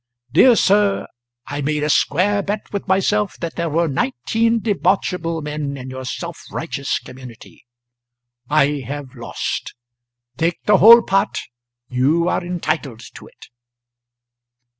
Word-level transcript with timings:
Dear 0.31 0.55
sir, 0.55 1.05
I 1.45 1.61
made 1.61 1.83
a 1.83 1.89
square 1.91 2.41
bet 2.41 2.73
with 2.73 2.87
myself 2.87 3.37
that 3.37 3.55
there 3.55 3.69
were 3.69 3.87
nineteen 3.87 4.59
debauchable 4.59 5.43
men 5.43 5.77
in 5.77 5.91
your 5.91 6.05
self 6.05 6.41
righteous 6.51 6.97
community. 6.97 7.67
I 8.49 8.79
have 8.87 9.13
lost. 9.13 9.75
Take 10.37 10.63
the 10.63 10.77
whole 10.77 11.03
pot, 11.03 11.41
you 11.87 12.27
are 12.29 12.43
entitled 12.43 13.01
to 13.13 13.27
it." 13.27 13.49